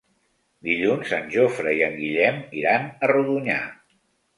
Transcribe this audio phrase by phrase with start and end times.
[0.69, 3.65] Dilluns en Jofre i en Guillem iran a Rodonyà.